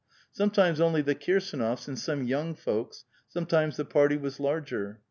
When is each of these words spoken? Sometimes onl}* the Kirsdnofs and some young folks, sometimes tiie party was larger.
Sometimes 0.31 0.79
onl}* 0.79 1.05
the 1.05 1.13
Kirsdnofs 1.13 1.87
and 1.87 1.99
some 1.99 2.23
young 2.23 2.55
folks, 2.55 3.05
sometimes 3.29 3.77
tiie 3.77 3.87
party 3.87 4.17
was 4.17 4.39
larger. 4.39 4.99